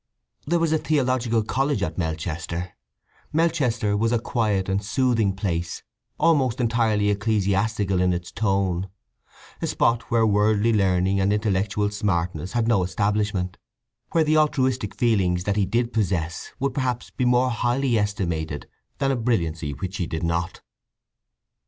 [0.47, 2.73] There was a theological college at Melchester;
[3.31, 5.83] Melchester was a quiet and soothing place,
[6.19, 8.89] almost entirely ecclesiastical in its tone;
[9.61, 13.59] a spot where worldly learning and intellectual smartness had no establishment;
[14.11, 19.11] where the altruistic feeling that he did possess would perhaps be more highly estimated than
[19.11, 20.61] a brilliancy which he did not.